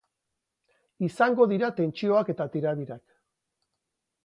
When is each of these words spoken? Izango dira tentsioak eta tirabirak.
Izango 1.07 1.47
dira 1.51 1.69
tentsioak 1.81 2.33
eta 2.35 2.49
tirabirak. 2.57 3.07